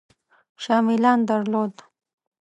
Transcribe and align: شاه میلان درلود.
شاه 0.63 0.81
میلان 0.87 1.19
درلود. 1.29 1.73